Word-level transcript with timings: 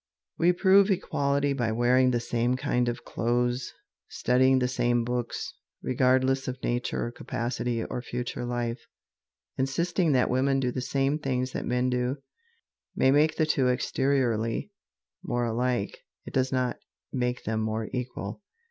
We 0.39 0.51
prove 0.51 0.89
equality 0.89 1.53
by 1.53 1.71
wearing 1.71 2.09
the 2.09 2.19
same 2.19 2.57
kind 2.57 2.89
of 2.89 3.05
clothes, 3.05 3.71
studying 4.07 4.57
the 4.57 4.67
same 4.67 5.03
books, 5.03 5.53
regardless 5.83 6.47
of 6.47 6.57
nature 6.63 7.05
or 7.05 7.11
capacity 7.11 7.83
or 7.83 8.01
future 8.01 8.43
life. 8.43 8.81
Insisting 9.59 10.11
that 10.13 10.27
women 10.31 10.59
do 10.59 10.71
the 10.71 10.81
same 10.81 11.19
things 11.19 11.51
that 11.51 11.67
men 11.67 11.91
do, 11.91 12.17
may 12.95 13.11
make 13.11 13.35
the 13.35 13.45
two 13.45 13.67
exteriorly 13.67 14.71
more 15.23 15.45
alike 15.45 15.99
it 16.25 16.33
does 16.33 16.51
not 16.51 16.79
make 17.13 17.43
them 17.43 17.59
more 17.61 17.87
equal. 17.93 18.41